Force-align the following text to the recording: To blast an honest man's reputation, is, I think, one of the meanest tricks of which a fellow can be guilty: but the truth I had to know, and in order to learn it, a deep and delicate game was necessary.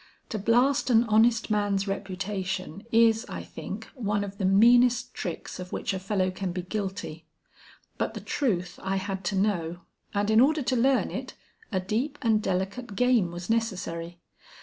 To 0.29 0.39
blast 0.39 0.89
an 0.89 1.03
honest 1.03 1.51
man's 1.51 1.87
reputation, 1.87 2.83
is, 2.91 3.23
I 3.29 3.43
think, 3.43 3.85
one 3.93 4.23
of 4.23 4.39
the 4.39 4.45
meanest 4.45 5.13
tricks 5.13 5.59
of 5.59 5.71
which 5.71 5.93
a 5.93 5.99
fellow 5.99 6.31
can 6.31 6.51
be 6.51 6.63
guilty: 6.63 7.27
but 7.99 8.15
the 8.15 8.19
truth 8.19 8.79
I 8.81 8.95
had 8.95 9.23
to 9.25 9.35
know, 9.35 9.81
and 10.11 10.31
in 10.31 10.41
order 10.41 10.63
to 10.63 10.75
learn 10.75 11.11
it, 11.11 11.35
a 11.71 11.79
deep 11.79 12.17
and 12.23 12.41
delicate 12.41 12.95
game 12.95 13.29
was 13.29 13.47
necessary. 13.47 14.17